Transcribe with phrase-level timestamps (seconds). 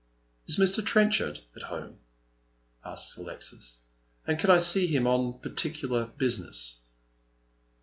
[0.47, 0.83] "is Mr.
[0.83, 1.99] Trenchard at home?"
[2.83, 3.77] asks Alexis,"
[4.25, 6.79] and can I see him on particular business